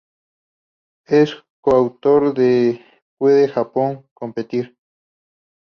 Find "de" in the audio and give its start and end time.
2.33-2.83